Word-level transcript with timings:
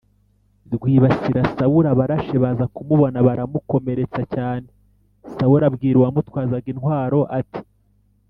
Rwibasira 0.73 1.41
sawuli 1.55 1.87
abarashi 1.93 2.35
baza 2.43 2.65
kumubona 2.75 3.17
baramukomeretsa 3.27 4.21
cyane 4.35 4.67
sawuli 5.35 5.63
abwira 5.69 5.95
uwamutwazaga 5.99 6.67
intwaro 6.73 7.19
ati 7.39 7.61